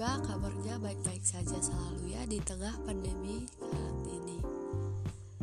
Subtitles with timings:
[0.00, 4.40] Semoga kabarnya baik-baik saja selalu ya di tengah pandemi saat ini.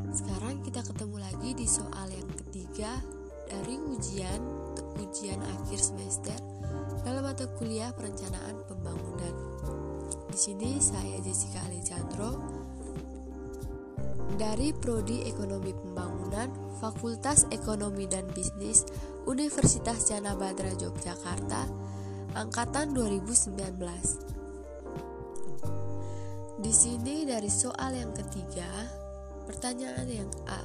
[0.10, 2.90] Sekarang kita ketemu lagi di soal yang ketiga
[3.46, 4.42] dari ujian
[4.98, 6.34] ujian akhir semester
[7.06, 9.36] dalam mata kuliah perencanaan pembangunan.
[10.34, 12.42] Di sini saya Jessica Alejandro
[14.42, 16.50] dari Prodi Ekonomi Pembangunan
[16.82, 18.90] Fakultas Ekonomi dan Bisnis
[19.30, 21.70] Universitas Jana Badra Yogyakarta
[22.34, 24.37] angkatan 2019.
[26.58, 28.66] Di sini dari soal yang ketiga,
[29.46, 30.58] pertanyaan yang A.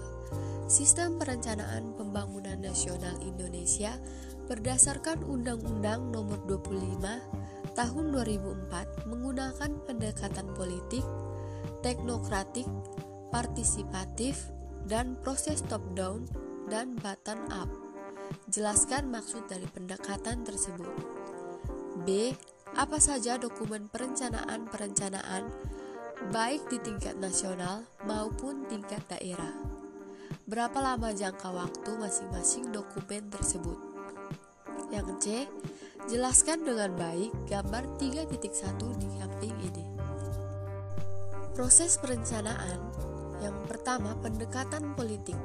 [0.64, 4.00] Sistem Perencanaan Pembangunan Nasional Indonesia
[4.48, 11.04] berdasarkan Undang-Undang Nomor 25 Tahun 2004 menggunakan pendekatan politik,
[11.84, 12.68] teknokratik,
[13.28, 14.48] partisipatif,
[14.88, 16.24] dan proses top down
[16.72, 17.68] dan bottom up.
[18.48, 20.88] Jelaskan maksud dari pendekatan tersebut.
[22.08, 22.32] B.
[22.72, 25.44] Apa saja dokumen perencanaan-perencanaan
[26.30, 29.50] baik di tingkat nasional maupun tingkat daerah?
[30.46, 33.80] Berapa lama jangka waktu masing-masing dokumen tersebut?
[34.94, 35.26] Yang C.
[36.06, 38.30] Jelaskan dengan baik gambar 3.1
[39.02, 39.86] di samping ini.
[41.56, 42.78] Proses perencanaan
[43.42, 45.38] yang pertama pendekatan politik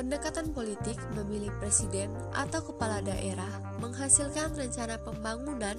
[0.00, 5.76] Pendekatan politik memilih presiden atau kepala daerah menghasilkan rencana pembangunan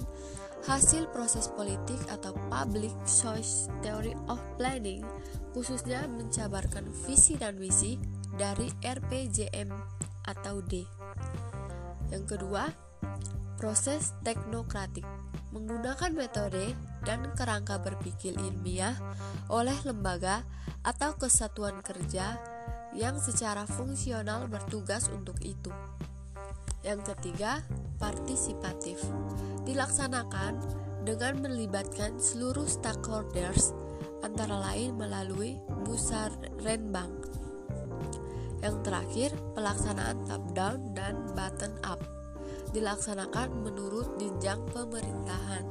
[0.62, 5.02] hasil proses politik atau public choice theory of planning
[5.52, 7.98] khususnya mencabarkan visi dan misi
[8.38, 9.68] dari RPJM
[10.24, 10.86] atau D.
[12.08, 12.70] Yang kedua,
[13.58, 15.04] proses teknokratik
[15.52, 16.72] menggunakan metode
[17.04, 18.96] dan kerangka berpikir ilmiah
[19.52, 20.46] oleh lembaga
[20.80, 22.40] atau kesatuan kerja
[22.96, 25.72] yang secara fungsional bertugas untuk itu.
[26.82, 27.62] Yang ketiga,
[28.00, 28.98] partisipatif.
[29.62, 30.58] Dilaksanakan
[31.02, 33.74] dengan melibatkan seluruh stakeholders
[34.22, 37.10] antara lain melalui musyarenbang.
[38.62, 41.98] Yang terakhir, pelaksanaan top down dan bottom up
[42.72, 45.66] dilaksanakan menurut jenjang pemerintahan.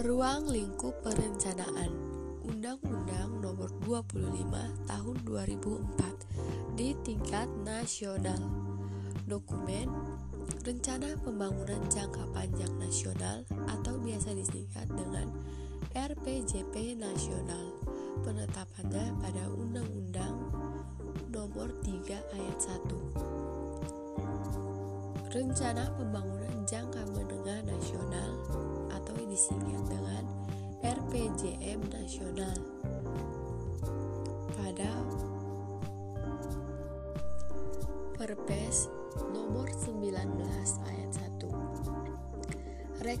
[0.00, 1.92] Ruang lingkup perencanaan
[2.40, 8.40] Undang-Undang Nomor 25 Tahun 2004 di tingkat nasional.
[9.28, 9.92] Dokumen
[10.60, 15.32] Rencana Pembangunan Jangka Panjang Nasional atau biasa disingkat dengan
[15.96, 17.80] RPJP Nasional.
[18.20, 20.36] Penetapannya pada Undang-Undang
[21.32, 25.32] Nomor 3 Ayat 1.
[25.32, 28.44] Rencana Pembangunan Jangka Menengah Nasional
[28.92, 30.28] atau disingkat dengan
[30.84, 32.60] RPJM nasional
[34.52, 34.92] pada
[38.20, 38.92] Perpres
[39.32, 39.72] nomor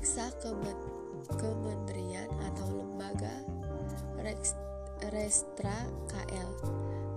[0.00, 0.32] Reksa
[1.36, 3.44] Kementerian atau lembaga
[5.12, 5.76] Restra
[6.08, 6.50] KL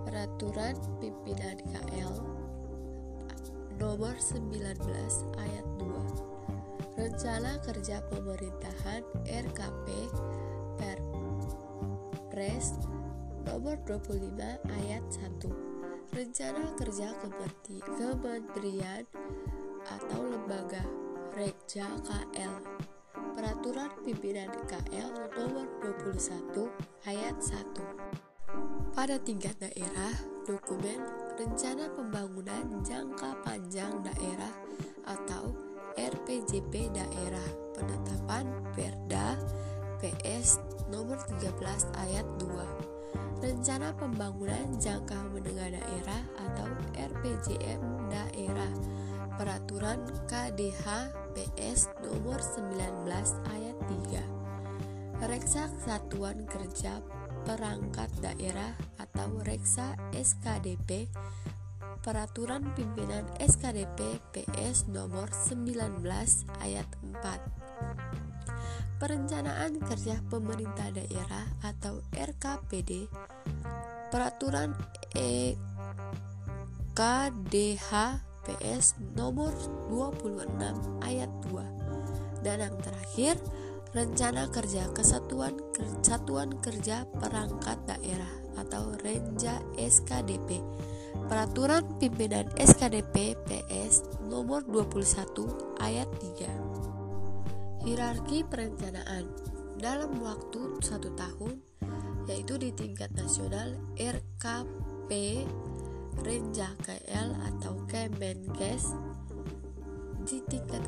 [0.04, 2.12] Peraturan Pimpinan KL
[3.80, 4.84] nomor 19
[5.40, 9.00] ayat 2 Rencana Kerja Pemerintahan
[9.32, 9.88] RKP
[10.76, 12.76] Perpres
[13.48, 17.16] nomor 25 ayat 1 Rencana Kerja
[17.96, 19.08] Kementerian
[19.88, 21.03] atau Lembaga
[21.34, 22.62] Rekja KL
[23.34, 26.70] Peraturan Pimpinan KL nomor 21
[27.10, 30.14] ayat 1 Pada tingkat daerah,
[30.46, 31.02] dokumen
[31.34, 34.54] Rencana Pembangunan Jangka Panjang Daerah
[35.10, 35.50] atau
[35.98, 37.48] RPJP daerah.
[37.74, 39.34] Penetapan Perda
[39.98, 41.50] PS nomor 13
[41.98, 48.70] ayat 2 Rencana Pembangunan Jangka Menengah Daerah atau RPJM daerah.
[49.34, 49.98] Peraturan
[50.30, 53.10] KDH PS nomor 19
[53.50, 53.76] ayat
[54.08, 57.02] 3 Reksa Satuan Kerja
[57.44, 61.10] Perangkat Daerah atau Reksa SKDP
[62.04, 66.04] Peraturan Pimpinan SKDP PS nomor 19
[66.60, 69.00] ayat 4.
[69.00, 73.08] Perencanaan Kerja Pemerintah Daerah atau RKPD
[74.12, 74.76] Peraturan
[76.94, 77.90] EKDH
[78.44, 79.50] PS nomor
[79.88, 80.44] 26
[81.02, 83.34] ayat 2 dan yang terakhir
[83.94, 90.60] Rencana Kerja Kesatuan Kesatuan Kerja Perangkat Daerah atau Renja SKDP
[91.30, 96.10] Peraturan Pimpinan SKDP PS nomor 21 ayat
[96.42, 99.30] 3 Hierarki perencanaan
[99.78, 101.60] dalam waktu satu tahun
[102.24, 105.44] yaitu di tingkat nasional RKP
[106.22, 108.94] Renja KL atau Kemenkes
[110.24, 110.80] di tingkat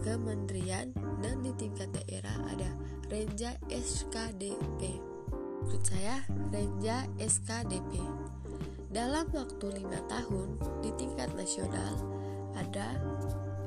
[0.00, 2.72] kementerian dan di tingkat daerah ada
[3.12, 4.96] Renja SKDP.
[5.62, 8.00] Maksud saya Renja SKDP.
[8.92, 11.96] Dalam waktu lima tahun di tingkat nasional
[12.56, 12.96] ada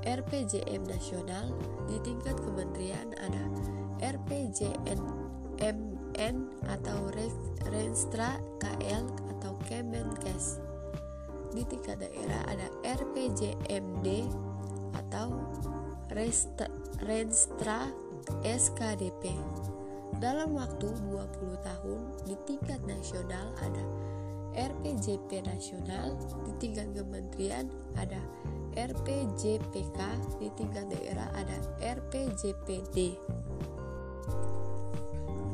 [0.05, 1.49] RPJM nasional,
[1.89, 3.41] di tingkat kementerian ada
[4.05, 5.77] RPJMN
[6.69, 6.99] atau
[7.65, 10.64] Renstra KL atau Kemenkes.
[11.55, 14.27] Di tingkat daerah ada RPJMD
[14.91, 15.39] atau
[16.11, 17.87] Renstra
[18.43, 19.31] SKDP.
[20.19, 23.83] Dalam waktu 20 tahun di tingkat nasional ada
[24.55, 26.15] RPJP nasional,
[26.47, 27.67] di tingkat kementerian
[27.99, 28.19] ada
[28.75, 29.99] RPJPK,
[30.39, 33.15] di tingkat daerah ada RPJPD.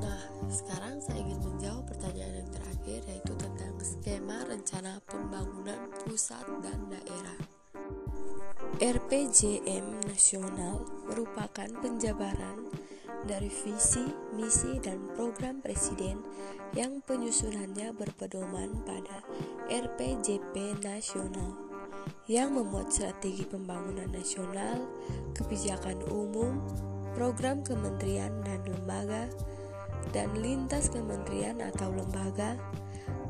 [0.02, 5.61] Nah, sekarang saya ingin menjawab pertanyaan yang terakhir yaitu tentang skema rencana pembangunan
[6.12, 7.40] pusat dan daerah.
[8.84, 12.68] RPJM nasional merupakan penjabaran
[13.24, 16.20] dari visi, misi, dan program Presiden
[16.76, 19.24] yang penyusunannya berpedoman pada
[19.72, 21.56] RPJP nasional
[22.28, 24.84] yang memuat strategi pembangunan nasional,
[25.32, 26.60] kebijakan umum,
[27.16, 29.32] program kementerian dan lembaga,
[30.12, 32.60] dan lintas kementerian atau lembaga,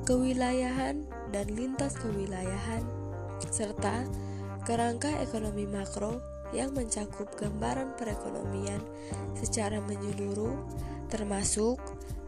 [0.06, 2.84] kewilayahan dan lintas kewilayahan,
[3.50, 4.06] serta
[4.66, 6.22] kerangka ekonomi makro
[6.52, 8.84] yang mencakup gambaran perekonomian
[9.34, 10.54] secara menyeluruh
[11.08, 11.80] termasuk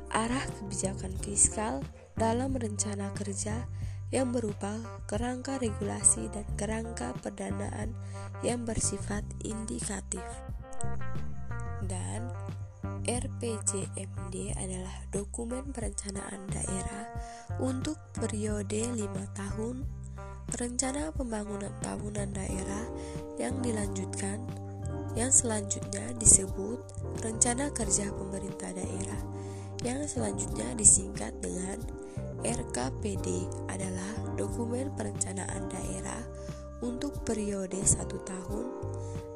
[0.09, 1.83] arah kebijakan fiskal
[2.15, 3.65] dalam rencana kerja
[4.13, 4.77] yang berupa
[5.09, 7.97] kerangka regulasi dan kerangka pendanaan
[8.45, 10.21] yang bersifat indikatif.
[11.83, 12.29] Dan
[13.03, 17.03] RPJMD adalah dokumen perencanaan daerah
[17.59, 18.95] untuk periode 5
[19.35, 19.83] tahun.
[20.55, 22.85] Rencana pembangunan tahunan daerah
[23.35, 24.39] yang dilanjutkan
[25.19, 26.79] yang selanjutnya disebut
[27.19, 29.21] rencana kerja pemerintah daerah.
[29.83, 31.83] Yang selanjutnya disingkat dengan
[32.39, 33.27] RKPD
[33.67, 36.23] adalah dokumen perencanaan daerah
[36.79, 38.67] untuk periode satu tahun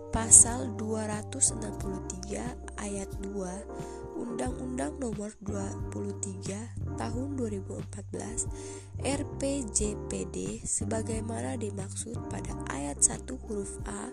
[0.09, 13.29] pasal 263 ayat 2 Undang-Undang Nomor 23 Tahun 2014 RPJPD sebagaimana dimaksud pada ayat 1
[13.45, 14.09] huruf A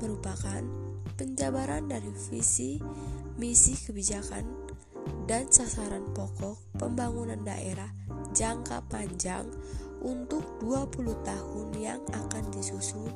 [0.00, 0.64] merupakan
[1.20, 2.80] penjabaran dari visi,
[3.36, 4.46] misi kebijakan
[5.28, 7.92] dan sasaran pokok pembangunan daerah
[8.32, 9.44] jangka panjang
[10.04, 13.08] untuk 20 tahun yang akan disusun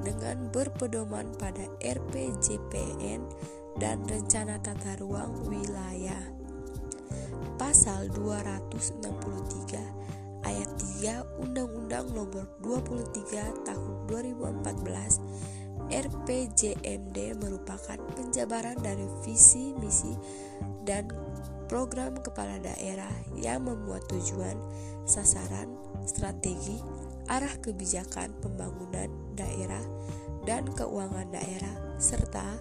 [0.00, 3.20] dengan berpedoman pada RPJPN
[3.76, 6.24] dan rencana tata ruang wilayah.
[7.60, 10.70] Pasal 263 ayat
[11.04, 15.60] 3 Undang-Undang Nomor 23 Tahun 2014
[15.90, 20.14] RPJMD merupakan penjabaran dari visi, misi,
[20.86, 21.10] dan
[21.70, 24.58] program kepala daerah yang memuat tujuan,
[25.06, 25.70] sasaran,
[26.02, 26.82] strategi,
[27.30, 29.06] arah kebijakan pembangunan
[29.38, 29.86] daerah,
[30.42, 32.58] dan keuangan daerah, serta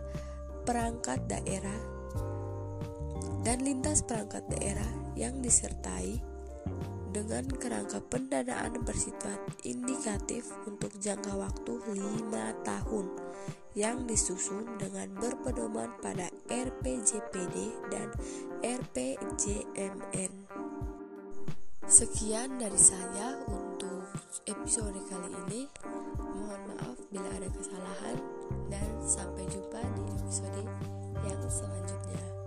[0.69, 1.97] perangkat daerah
[3.41, 4.85] dan lintas perangkat daerah
[5.17, 6.21] yang disertai
[7.09, 13.05] dengan kerangka pendanaan bersifat indikatif untuk jangka waktu 5 tahun
[13.77, 18.09] yang disusun dengan berpedoman pada RPJPD dan
[18.65, 20.33] RPJMN.
[21.89, 24.05] Sekian dari saya untuk
[24.45, 25.61] episode kali ini.
[26.37, 28.17] Mohon maaf bila ada kesalahan
[28.69, 30.65] dan sampai jumpa di episode
[31.25, 32.38] yang selanjutnya.